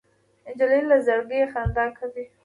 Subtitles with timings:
[0.47, 2.23] نجلۍ له زړګي خندا کوي.